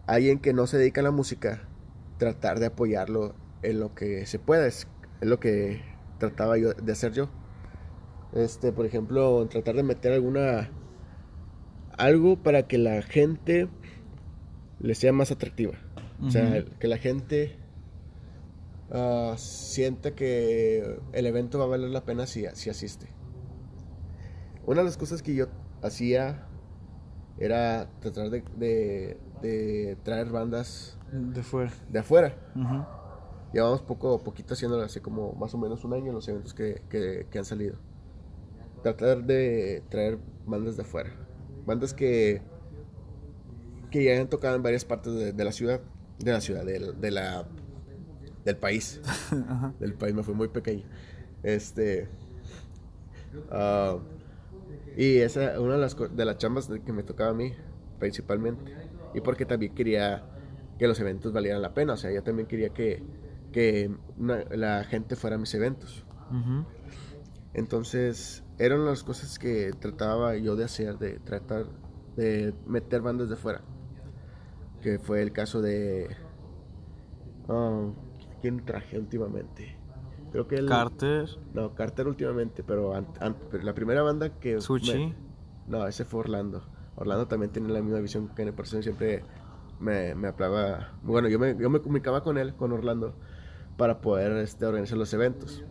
[0.07, 1.69] alguien que no se dedica a la música,
[2.19, 4.87] tratar de apoyarlo en lo que se pueda, es,
[5.21, 5.83] es lo que
[6.19, 7.29] trataba yo de hacer yo.
[8.33, 10.71] Este, por ejemplo, tratar de meter alguna
[11.97, 13.69] algo para que la gente
[14.81, 15.73] le sea más atractiva.
[16.23, 17.57] O sea, que la gente
[18.91, 23.09] ah, sienta que el evento va a valer la pena si, si asiste.
[24.67, 25.47] Una de las cosas que yo
[25.83, 26.45] hacía
[27.39, 31.71] era tratar de, de- de traer bandas De fuera.
[31.89, 32.37] de afuera.
[33.53, 36.83] Llevamos poco poquito haciéndolo, hace como más o menos un año en los eventos que,
[36.91, 37.77] que- que han salido.
[38.83, 41.11] Tratar de traer bandas de afuera.
[41.67, 42.41] Bandas que,
[43.91, 45.81] que ya han tocado en varias partes de, de la ciudad.
[46.19, 47.47] De la ciudad, del- de, la,
[48.45, 49.01] del país.
[49.81, 50.85] Del país, me fue muy pequeño.
[51.43, 52.09] Este.
[53.51, 53.99] ah,
[54.97, 57.53] y esa una de las, de las chambas que me tocaba a mí,
[58.01, 58.75] principalmente.
[59.15, 60.25] Y porque también quería
[60.79, 61.93] que los eventos valieran la pena.
[61.95, 63.03] O sea, yo también quería que,
[63.53, 66.05] que una- la gente fuera a mis eventos.
[67.55, 71.67] Entonces, eran las cosas que trataba yo de hacer, de tratar
[72.17, 73.63] de meter bandas de fuera.
[74.83, 76.09] Que fue el caso de...
[77.49, 77.91] ah,
[78.41, 79.77] ¿Quién traje últimamente?
[80.31, 80.67] Creo que el...
[80.67, 82.93] Carter, No, Carter últimamente, pero,
[83.63, 84.61] la primera banda que...
[84.61, 85.15] Sushi.
[85.67, 86.63] no, ese fue Orlando.
[86.97, 89.25] Orlando también tiene la misma visión que en el persona siempre
[89.81, 90.93] me, me hablaba...
[91.03, 93.15] Bueno, yo me, yo me comunicaba con él, con Orlando,
[93.77, 95.65] para poder este, organizar los eventos.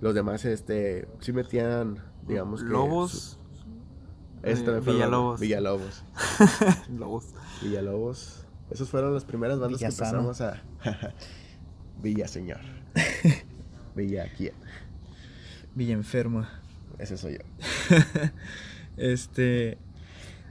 [0.00, 2.68] Los demás este, sí metían, digamos que...
[2.68, 3.38] Lobos,
[4.42, 4.80] ese eh.
[4.80, 5.40] Villalobos.
[5.40, 6.04] Villalobos.
[6.88, 7.26] Lobos.
[7.62, 8.46] Villalobos.
[8.70, 10.28] Esas fueron las primeras bandas Villasano.
[10.28, 11.12] que empezamos a...
[12.02, 12.60] Villa Señor.
[13.94, 14.54] Villa quién.
[15.74, 16.60] Villa enferma.
[16.98, 17.98] Ese soy yo.
[18.96, 19.78] Este.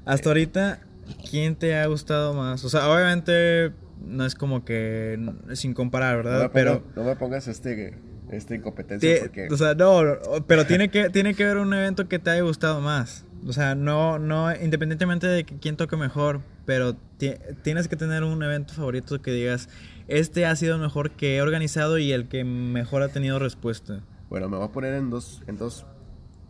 [0.05, 0.81] Hasta ahorita,
[1.29, 2.63] ¿quién te ha gustado más?
[2.65, 5.19] O sea, obviamente no es como que
[5.53, 6.51] sin comparar, No me, ¿verdad?
[6.53, 6.83] pero.
[6.95, 7.95] no me pongas este,
[8.29, 9.47] esta incompetencia porque...
[9.51, 10.03] O sea, no,
[10.47, 13.25] pero tiene que, tiene que haber un evento que te haya gustado más.
[13.47, 18.43] O sea, no, no, independientemente de quién toque mejor, pero ti- tienes que tener un
[18.43, 19.69] evento favorito que digas,
[20.07, 24.01] este ha sido el mejor que he organizado y el que mejor ha tenido respuesta.
[24.29, 25.85] Bueno, me voy a poner en dos, en dos,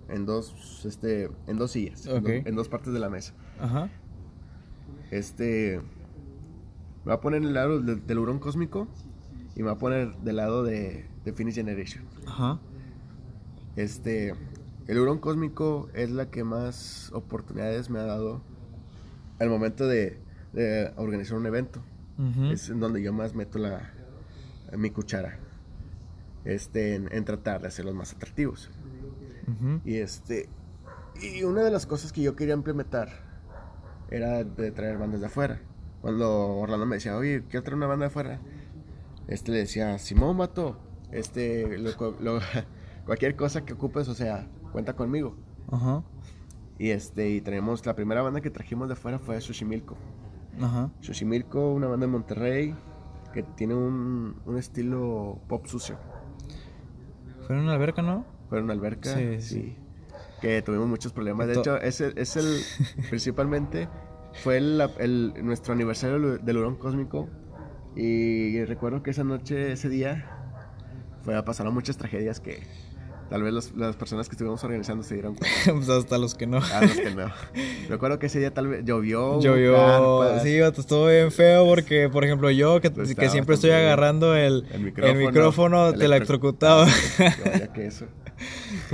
[0.09, 3.33] en dos, este, en dos sillas, en dos- en, dos, partes de la mesa.
[3.59, 3.89] Ajá.
[5.11, 8.87] Este, me voy a poner en el lado del, del hurón cósmico
[9.55, 12.05] y me voy a poner del lado de, de Finish Generation.
[12.27, 12.59] Ajá.
[13.75, 14.33] Este,
[14.87, 18.41] el hurón cósmico es la que más oportunidades me ha dado
[19.39, 20.19] al momento de,
[20.53, 21.81] de organizar un evento.
[22.51, 23.93] Es en donde yo más meto la,
[24.75, 25.39] mi cuchara.
[26.43, 28.69] Este, en, en tratar de hacerlos más atractivos.
[29.85, 30.49] Y este.
[31.21, 33.09] Y una de las cosas que yo quería implementar
[34.09, 35.61] era de traer bandas de afuera.
[36.01, 38.41] Cuando Orlando me decía, oye, quiero traer una banda de afuera.
[39.27, 40.77] Este le decía, Simón, vato.
[41.11, 42.39] Este, lo- lo-
[43.05, 45.35] cualquier cosa que ocupes, o sea, cuenta conmigo.
[45.71, 46.03] Ajá.
[46.77, 49.97] Y este, y traemos, la primera banda que trajimos de afuera fue Sushimilco.
[50.61, 50.91] Ajá.
[51.01, 52.75] Sushimilco, una banda de Monterrey
[53.33, 55.97] que tiene un, un estilo pop sucio.
[57.45, 58.25] Fue en una alberca, ¿no?
[58.49, 59.13] Fue en una alberca.
[59.15, 59.75] Sí, Sí, sí.
[60.41, 61.47] Que tuvimos muchos problemas.
[61.47, 62.61] De hecho, ese es el.
[63.09, 63.89] principalmente
[64.43, 67.27] fue el, el- nuestro aniversario del hurón cósmico.
[67.95, 70.38] Y recuerdo que esa noche, ese día,
[71.23, 72.59] fue a pasar muchas tragedias que
[73.29, 75.55] tal vez los- las personas que estuvimos organizando se dieron cuenta.
[75.73, 76.57] pues hasta los que no.
[76.57, 77.31] A los que no.
[77.87, 79.39] Recuerdo que ese día tal vez llovió.
[79.39, 83.71] Llovió, carpas, sí, estuvo bien feo porque, por ejemplo, yo que, Pues que siempre estoy
[83.71, 86.07] agarrando el, El el micrófono, micrófono, te
[87.73, 88.05] que eso.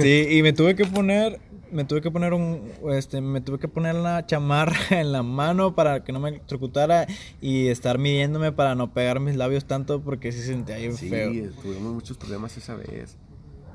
[0.02, 1.40] sí, y me tuve que poner,
[1.76, 5.76] me tuve que poner un, este, me tuve que poner la chamarra en la mano
[5.76, 7.06] para que no me electrocutara
[7.42, 11.10] y estar midiéndome para no pegar mis labios tanto porque sí se sentía bien Sí,
[11.10, 11.32] feo.
[11.62, 13.18] tuvimos muchos problemas esa vez.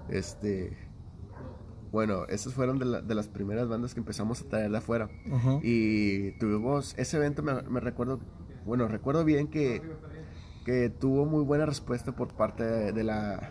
[0.09, 0.77] Este.
[1.93, 5.09] Bueno, esas fueron de, la- de las primeras bandas que empezamos a traer de afuera.
[5.63, 8.21] Y tuvimos ese evento, me, me recuerdo.
[8.65, 9.83] Bueno, recuerdo bien que,
[10.65, 13.51] que tuvo muy buena respuesta por parte de, de la.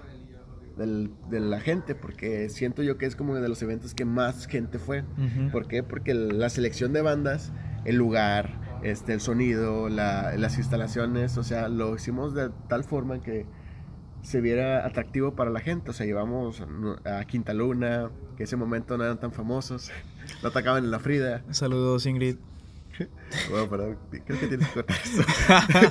[0.80, 4.48] Del- de la gente, porque siento yo que es como de los eventos que más
[4.48, 5.02] gente fue.
[5.02, 5.52] Ujú.
[5.52, 5.84] ¿Por qué?
[5.84, 7.52] Porque la selección de bandas,
[7.86, 13.22] el lugar, este, el sonido, la- las instalaciones, o sea, lo hicimos de tal forma
[13.22, 13.46] que
[14.22, 15.92] se viera atractivo para la gente.
[15.92, 16.64] O sea, llevamos
[17.06, 19.92] a Quinta Luna, que ese momento no eran tan famosos,
[20.44, 21.44] no atacaban en la Frida.
[21.52, 22.38] Saludos, Ingrid.
[23.50, 25.24] Bueno, perdón, creo que tienes que cortar esto.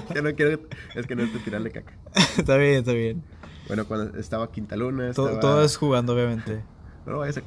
[0.14, 0.60] Yo no quiero,
[0.94, 1.92] es que no es de tirarle caca.
[2.36, 3.22] está bien, está bien.
[3.68, 5.40] Bueno, cuando estaba Quinta Luna, Todo, estaba...
[5.40, 6.64] todo es jugando, obviamente.
[7.06, 7.42] No lo vayas a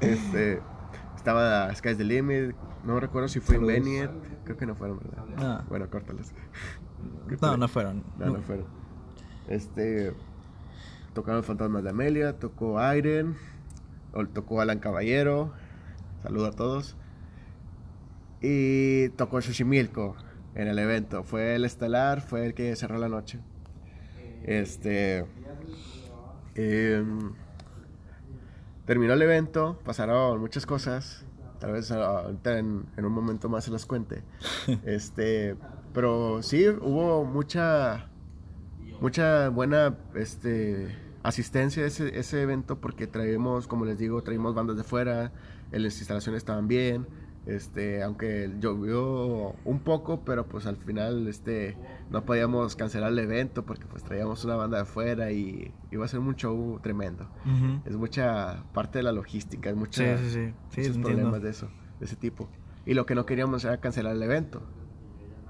[0.00, 0.60] este,
[1.16, 2.54] estaba Sky's the Limit.
[2.84, 3.56] No recuerdo si fue.
[3.56, 4.10] Inveniet.
[4.44, 5.24] Creo que no fueron, ¿verdad?
[5.36, 5.64] No.
[5.68, 6.32] Bueno, córtalas.
[7.40, 8.04] No, no fueron.
[8.18, 8.66] No, no fueron.
[9.48, 10.14] Este.
[11.14, 13.36] Tocaron Fantasmas de Amelia, tocó Iron,
[14.32, 15.52] tocó Alan Caballero.
[16.22, 16.96] Saludo a todos.
[18.40, 20.14] Y tocó Xochimilco
[20.54, 21.24] en el evento.
[21.24, 23.40] Fue el estelar, fue el que cerró la noche.
[24.50, 25.24] Este.
[26.56, 27.32] em,
[28.84, 31.24] terminó el evento, pasaron muchas cosas.
[31.60, 34.24] Tal vez ah, ahorita en, en un momento más se las cuente.
[34.84, 35.54] Este,
[35.94, 38.08] pero sí, hubo mucha,
[39.00, 44.76] mucha buena este, asistencia a ese, ese evento porque traímos, como les digo, traímos bandas
[44.76, 45.30] de fuera,
[45.70, 47.06] las instalaciones estaban bien.
[47.46, 51.76] Este, aunque llovió un poco, pero pues al final este,
[52.10, 56.08] no podíamos cancelar el evento porque pues traíamos una banda de fuera y iba a
[56.08, 57.28] ser un show tremendo.
[57.84, 60.30] Es mucha parte de la logística, es mucha, sí, sí.
[60.30, 61.02] Sí, muchos entiendo.
[61.02, 62.48] problemas de eso, de ese tipo.
[62.84, 64.62] Y lo que no queríamos era cancelar el evento,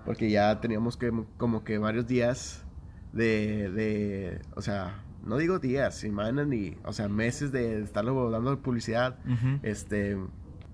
[0.04, 2.64] porque ya teníamos que como que varios días
[3.12, 8.58] de, de o sea, no digo días, semanas ni, o sea, meses de estarlo dando
[8.62, 9.58] publicidad, Ujú.
[9.62, 10.16] este,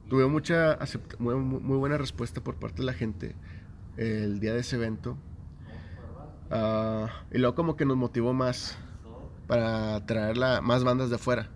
[0.09, 0.79] tuve mucha
[1.19, 3.35] muy, muy buena respuesta por parte de la gente
[3.97, 5.17] el día de ese evento.
[6.51, 8.77] Ah, y luego como que nos motivó más
[9.47, 11.51] para traer la- más bandas de afuera.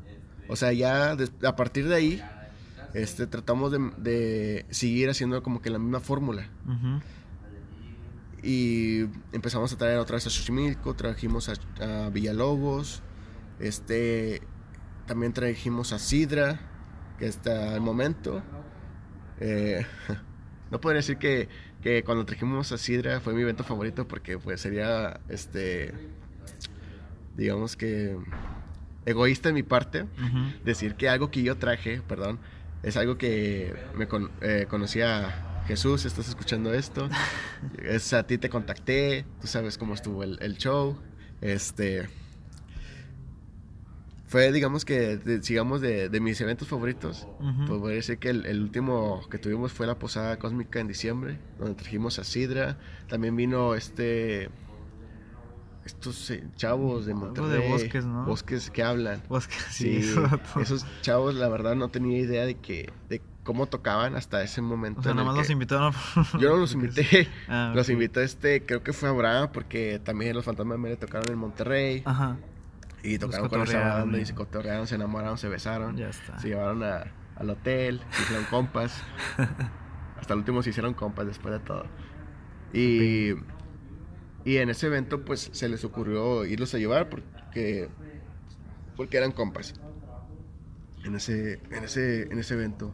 [0.48, 2.22] O sea, ya a partir de ahí
[2.94, 6.48] este, tratamos de, de seguir haciendo como que la misma fórmula.
[8.42, 13.02] Y empezamos a traer otra vez a Xochimilco, trajimos a, a Villalobos,
[13.58, 14.40] este,
[15.06, 16.58] también trajimos a Sidra,
[17.20, 18.42] que hasta el momento,
[19.38, 19.86] eh,
[20.72, 21.48] no podría decir que,
[21.82, 25.92] que cuando trajimos a Sidra fue mi evento favorito porque pues sería, este,
[27.36, 28.16] digamos que
[29.06, 30.06] egoísta de mi parte,
[30.64, 32.38] decir que algo que yo traje, perdón,
[32.82, 37.08] es algo que me con- eh, conocía Jesús, estás escuchando esto,
[37.82, 40.98] es a ti te contacté, tú sabes cómo estuvo el, el show,
[41.40, 42.08] este...
[44.30, 47.26] Fue, digamos que, de- sigamos de, de mis eventos favoritos.
[47.40, 47.64] Ujú.
[47.66, 50.86] Pues voy a decir que el, el último que tuvimos fue la Posada Cósmica en
[50.86, 52.78] diciembre, donde trajimos a Sidra.
[53.08, 54.48] También vino este...
[55.84, 57.62] Estos eh, chavos de Algo Monterrey.
[57.62, 58.24] de Bosques, ¿no?
[58.24, 59.22] Bosques que hablan.
[59.22, 59.40] Que
[59.70, 60.14] Sí, sí,
[60.60, 65.00] esos chavos, la verdad, no tenía idea de que de cómo tocaban hasta ese momento.
[65.00, 65.92] O sea, en el nada más los invitaron.
[66.38, 70.44] Yo no los invité, Ah, los invitó este, creo que fue Abraham, porque también los
[70.44, 72.02] fantasmas me le tocaron en Monterrey.
[72.04, 72.36] Ajá,
[73.02, 75.96] y tocaron con esa banda y- se cotorrearon, se enamoraron, se besaron.
[75.96, 76.38] ya está.
[76.38, 77.04] Se llevaron a-
[77.36, 79.02] al hotel, se hicieron compas.
[80.18, 81.84] Hasta el último se hicieron compas después de todo.
[82.72, 83.30] Y,
[84.44, 87.88] y en ese evento, pues se les ocurrió irlos a llevar porque,
[88.96, 89.74] porque eran compas.
[91.04, 92.92] En ese, en ese, en ese evento.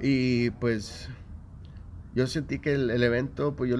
[0.00, 1.08] Y pues
[2.14, 3.76] yo sentí que el, el evento, pues yo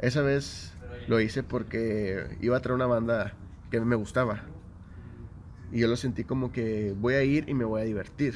[0.00, 0.74] esa vez
[1.06, 3.34] lo hice porque iba a traer una banda
[3.70, 4.42] que me gustaba.
[5.72, 8.34] Y yo lo sentí como que voy a ir y me voy a divertir.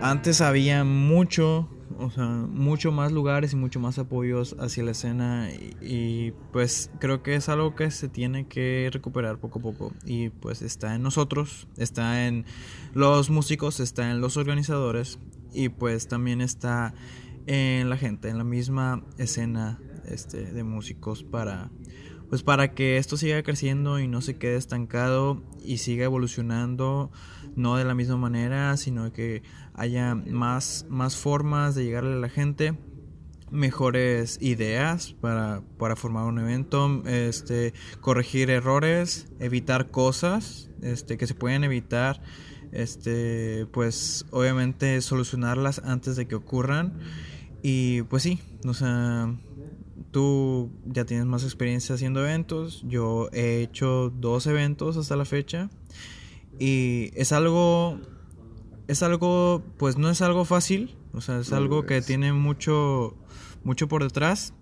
[0.00, 5.48] Antes había mucho, o sea, mucho más lugares y mucho más apoyos hacia la escena
[5.52, 9.92] y, y, pues creo que es algo que se tiene que recuperar poco a poco
[10.04, 12.46] y pues está en nosotros, está en
[12.94, 15.20] los músicos, está en los organizadores
[15.52, 16.94] y pues también está
[17.46, 21.70] en la gente, en la misma escena este, de músicos para
[22.32, 27.10] pues para que esto siga creciendo y no se quede estancado y siga evolucionando
[27.56, 29.42] no de la misma manera, sino que
[29.74, 32.78] haya más, más formas de llegarle a la gente,
[33.50, 41.34] mejores ideas para, para formar un evento, este, corregir errores, evitar cosas este, que se
[41.34, 42.22] pueden evitar,
[42.72, 46.98] este, pues obviamente solucionarlas antes de que ocurran.
[47.62, 49.32] Y pues sí, o sea,
[50.12, 55.70] tú ya tienes más experiencia haciendo eventos, yo he hecho dos eventos hasta la fecha.
[56.58, 57.98] Y es algo,
[58.86, 63.16] es algo, pues no es algo fácil, o sea, es algo que tiene mucho,
[63.64, 64.54] mucho por detrás.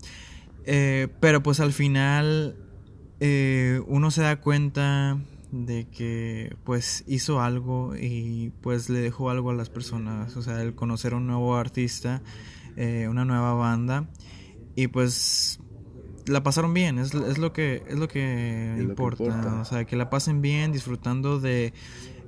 [0.64, 2.56] Eh, pero pues al final
[3.18, 5.18] eh, uno se da cuenta
[5.50, 10.62] de que pues hizo algo y pues le dejó algo a las personas, o sea,
[10.62, 12.22] el conocer a un nuevo artista,
[12.76, 14.06] eh, una nueva banda
[14.76, 15.60] y pues
[16.26, 19.60] la pasaron bien, es, es lo que es lo que Es lo que importa, importa.
[19.60, 21.72] o sea, que la pasen bien disfrutando de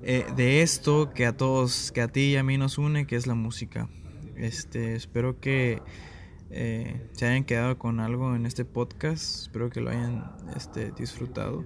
[0.04, 3.14] eh, de esto que a todos, que a ti y a mí nos une, que
[3.14, 3.88] es la música.
[4.34, 5.80] Este, espero que
[6.50, 11.64] eh, se hayan quedado con algo en este podcast, espero que lo hayan este, disfrutado.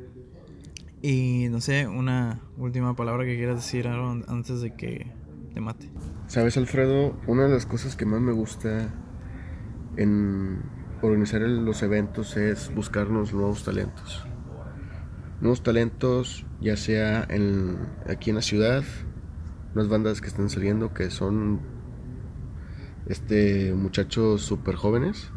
[1.00, 5.10] Y no sé, una última palabra que quieras decir Aaron, antes de que
[5.54, 5.90] te mate.
[6.26, 8.92] Sabes, Alfredo, una de las cosas que más me gusta
[9.96, 10.62] en
[11.02, 14.26] organizar los eventos es buscarnos nuevos talentos.
[15.40, 17.76] Nuevos talentos, ya sea en,
[18.09, 18.85] aquí en la ciudad,
[19.74, 21.61] unas bandas que están saliendo que son
[23.06, 25.30] este muchachos súper jóvenes,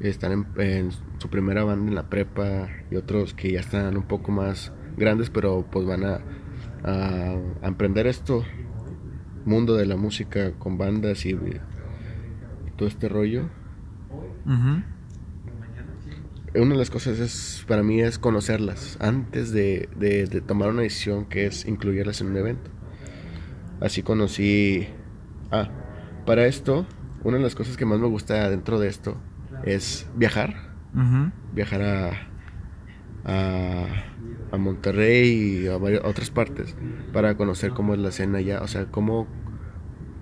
[0.00, 4.32] están en, su primera banda en la prepa y otros que ya están un poco
[4.32, 6.20] más grandes, pero pues van a,
[6.82, 8.44] a, emprender esto
[9.44, 11.36] mundo de la música con bandas y
[12.76, 13.48] todo este rollo.
[16.54, 20.82] Una de las cosas es para mí es conocerlas antes de, de- de tomar una
[20.82, 22.70] decisión que es incluirlas en un evento.
[23.80, 24.88] Así conocí...
[25.52, 25.68] Ah,
[26.26, 26.86] para esto,
[27.24, 29.16] una de las cosas que más me gusta dentro de esto
[29.64, 30.74] es viajar.
[31.54, 32.10] Viajar a,
[33.24, 33.86] a,
[34.52, 36.76] a Monterrey y a varias otras partes
[37.12, 38.60] para conocer cómo es la escena allá.
[38.62, 39.26] O sea, cómo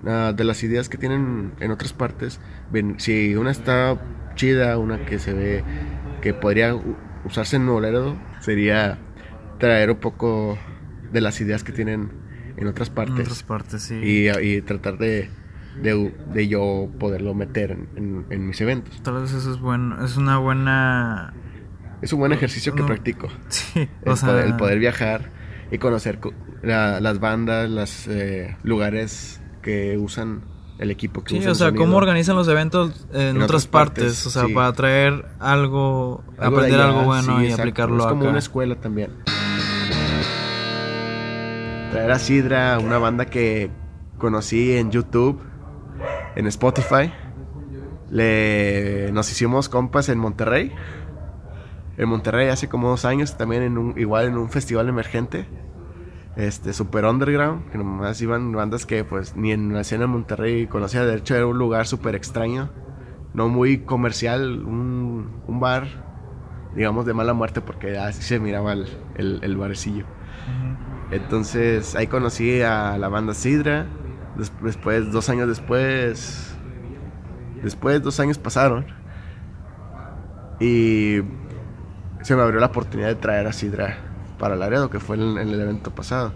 [0.09, 2.41] ah, de las ideas que tienen en otras partes,
[2.73, 3.97] ven- si una está
[4.35, 5.63] chida, una que se ve
[6.23, 6.75] que podría
[7.25, 8.99] usarse en Nuevo Laredo, sería
[9.59, 10.59] traer un poco
[11.13, 12.11] de las ideas que tienen
[12.57, 13.17] en otras partes.
[13.17, 13.95] En otras partes, sí.
[13.95, 15.29] y, y tratar de,
[15.83, 19.01] de, de yo poderlo meter en, en- en mis eventos.
[19.03, 21.33] Tal vez eso es bueno, es una buena...
[22.01, 22.87] Es un buen ejercicio que No.
[22.87, 23.29] practico.
[23.49, 24.29] Sí, El, o sea...
[24.29, 25.31] poder, el poder viajar
[25.73, 26.33] y conocer co-
[26.63, 28.09] la- las bandas, los
[28.63, 30.41] lugares que usan
[30.79, 33.67] el equipo que Sí, usan o sea, cómo organizan los eventos en, En otras otras
[33.67, 34.55] partes, partes, o sea, sí.
[34.55, 37.63] para traer algo, Algo de aprender allá, algo bueno sí, y exacto.
[37.63, 38.31] aplicarlo Es como acá.
[38.31, 39.11] una escuela también.
[41.91, 43.71] Traer a Sidra, una banda que
[44.17, 45.39] conocí en YouTube,
[46.35, 47.13] en Spotify.
[48.11, 50.73] Le, nos hicimos compas en Monterrey.
[51.99, 55.47] En Monterrey hace como dos años, también en un, igual en un festival emergente.
[56.39, 60.67] Este, super underground, que nomás iban bandas que pues ni en la escena de Monterrey
[60.69, 61.05] conocía.
[61.05, 62.71] De hecho era un lugar súper extraño,
[63.35, 66.07] no muy comercial, un, un bar
[66.77, 68.87] digamos, de mala muerte porque así se miraba el,
[69.17, 70.05] el, el barecillo.
[71.11, 73.87] Entonces ahí conocí a la banda Sidra.
[74.37, 76.55] Des- Después, dos años después,
[77.63, 78.87] después dos años pasaron
[80.61, 81.19] y
[82.23, 83.97] se me abrió la oportunidad de traer a Sidra
[84.39, 86.33] para Laredo, que fue en, el evento pasado.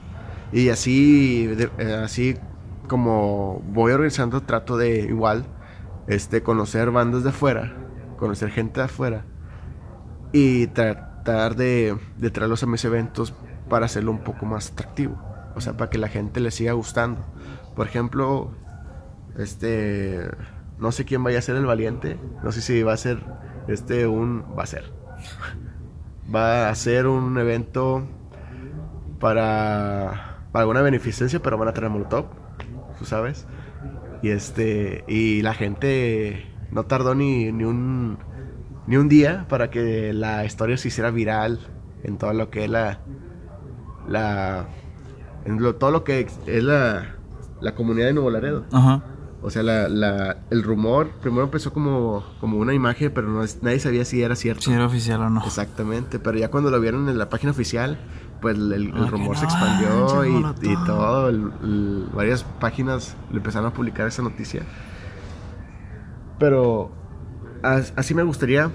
[0.52, 1.48] Y así,
[1.78, 2.36] eh, así
[2.88, 5.44] como voy organizando, trato de igual
[6.08, 7.74] este, conocer bandas de afuera,
[8.18, 9.24] conocer gente de afuera
[10.32, 13.34] y tratar de, de traerlos a mis eventos
[13.68, 15.16] para hacerlo un poco más atractivo.
[15.54, 17.24] O sea, para que la gente le siga gustando.
[17.74, 18.50] Por ejemplo,
[19.38, 20.28] este,
[20.78, 22.18] no sé quién vaya a ser el valiente.
[22.42, 23.22] No sé si va a ser
[23.68, 24.92] este un, va a ser,
[26.34, 28.06] va a ser un evento
[29.20, 32.26] para, para alguna beneficencia, pero van a traer molotov,
[32.98, 33.46] tú sabes.
[34.22, 38.18] Y este, y la gente no tardó ni, ni un
[38.86, 41.60] ni un día para que la historia se hiciera viral
[42.02, 43.00] en todo lo que es la
[44.08, 44.66] la
[45.44, 47.16] en todo lo que es la,
[47.60, 48.64] la comunidad de Nuevo Laredo.
[48.72, 49.02] Ajá.
[49.44, 53.60] O sea, la, la- el rumor primero empezó como, como una imagen, pero no es-
[53.62, 54.62] nadie sabía si era cierto.
[54.62, 55.44] Si era oficial o no.
[55.44, 57.98] Exactamente, pero ya cuando lo vieron en la página oficial,
[58.40, 63.68] pues el, el Ah, rumor se expandió y, y todo, el- varias páginas le empezaron
[63.68, 64.62] a publicar esa noticia.
[66.38, 66.90] Pero
[67.62, 68.70] as- así me gustaría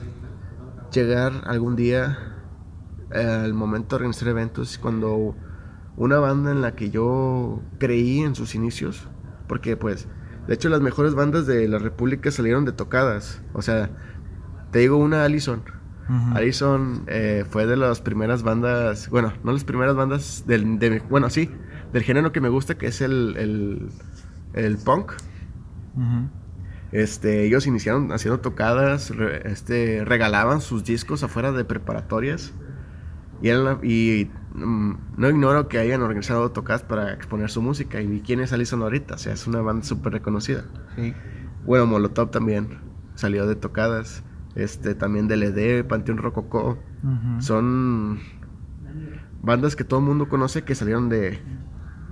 [0.92, 2.18] llegar algún día
[3.14, 5.36] eh, al momento de organizar eventos cuando
[5.96, 9.08] una banda en la que yo creí en sus inicios,
[9.48, 10.08] porque pues,
[10.48, 13.90] de hecho las mejores bandas de la República salieron de tocadas, o sea,
[14.72, 15.62] te digo una Allison,
[16.10, 16.38] Ujú.
[16.38, 21.30] Allison eh, fue de las primeras bandas, bueno, no las primeras bandas del, de, bueno,
[21.30, 21.50] sí,
[21.92, 23.90] del género que me gusta, que es el, el,
[24.54, 25.12] el punk.
[26.92, 32.54] Este, ellos iniciaron haciendo tocadas, re- este, regalaban sus discos afuera de preparatorias.
[33.42, 38.02] Y, la- y no ignoro que hayan organizado tocadas para exponer su música.
[38.02, 40.66] Y vi quién es Allison ahorita, o sea, es una banda súper reconocida.
[40.96, 41.14] Sí.
[41.66, 42.80] Bueno, Molotov también
[43.16, 44.24] salió de tocadas.
[44.56, 46.80] Este, también DLD, Panteón Rococó.
[47.40, 48.20] Son
[49.44, 51.40] bandas que todo el mundo conoce que salieron de,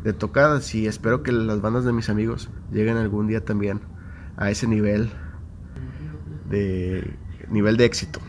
[0.04, 3.82] de tocadas y espero que las bandas de mis amigos lleguen algún día también
[4.38, 5.10] a ese nivel
[6.50, 7.18] de
[7.50, 8.20] nivel de éxito.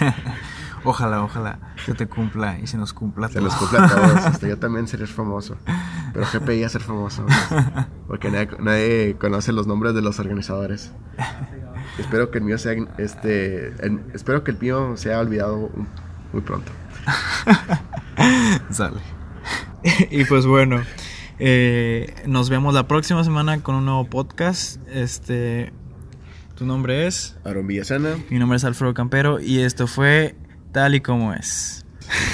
[0.88, 3.44] Ojalá, ojalá se te cumpla y se nos cumpla Se todo.
[3.44, 4.16] los cumple a todos.
[4.26, 5.56] Hasta yo también seré famoso.
[6.14, 7.22] Pero GPI a ser famoso.
[7.22, 7.86] ¿no?
[8.06, 10.92] Porque nadie, nadie conoce los nombres de los organizadores.
[11.98, 13.68] Espero que el mío sea este.
[13.84, 15.70] el- espero que el mío sea olvidado
[16.32, 16.70] muy pronto.
[18.70, 19.00] Sale.
[20.10, 20.82] y pues bueno,
[21.38, 24.80] eh, nos vemos la próxima semana con un nuevo podcast.
[24.88, 25.72] Este,
[26.54, 28.16] tu nombre es, Aaron Villasana.
[28.30, 30.34] mi nombre es Alfredo Campero y esto fue
[30.76, 31.86] tal y como es.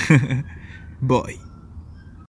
[1.00, 1.38] Voy.